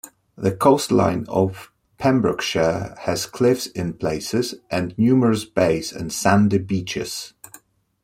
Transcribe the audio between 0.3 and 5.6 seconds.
The coastline of Pembrokeshire has cliffs in places, and numerous